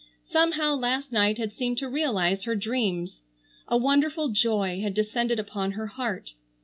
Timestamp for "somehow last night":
0.27-1.37